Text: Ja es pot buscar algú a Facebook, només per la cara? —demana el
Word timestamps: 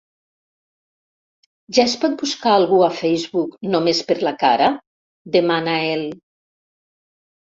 Ja 1.77 1.83
es 1.89 1.93
pot 2.05 2.15
buscar 2.21 2.53
algú 2.59 2.79
a 2.85 2.87
Facebook, 3.01 3.53
només 3.75 4.01
per 4.11 4.17
la 4.23 4.33
cara? 4.45 4.69
—demana 5.35 5.75
el 5.93 6.05